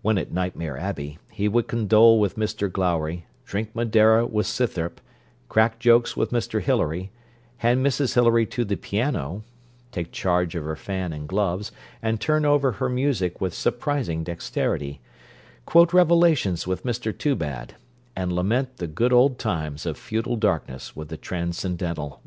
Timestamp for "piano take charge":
8.78-10.54